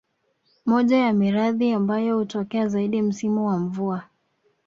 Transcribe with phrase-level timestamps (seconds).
[0.65, 4.03] Moja ya maradhi ambayo hutokea zaidi msimu wa mvua